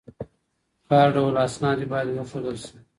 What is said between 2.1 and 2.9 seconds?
وښودل سی.